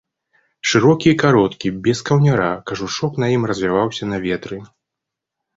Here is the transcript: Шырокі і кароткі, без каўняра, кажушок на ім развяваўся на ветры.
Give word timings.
Шырокі 0.71 1.07
і 1.15 1.17
кароткі, 1.23 1.67
без 1.87 2.01
каўняра, 2.11 2.49
кажушок 2.71 3.21
на 3.25 3.29
ім 3.37 3.47
развяваўся 3.53 4.03
на 4.15 4.23
ветры. 4.25 4.57